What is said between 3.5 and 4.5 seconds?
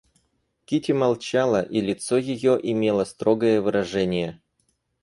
выражение.